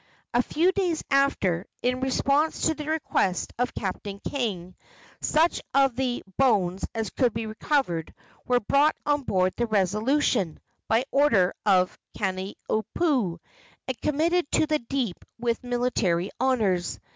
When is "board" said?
9.21-9.53